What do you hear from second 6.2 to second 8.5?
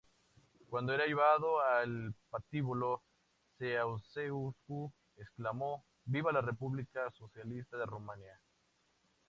la República Socialista de Rumanía!